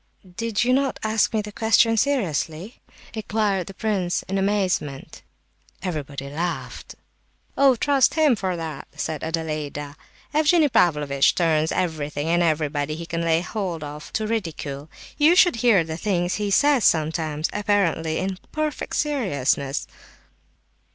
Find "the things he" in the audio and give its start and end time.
15.83-16.49